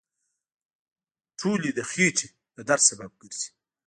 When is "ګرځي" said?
3.21-3.49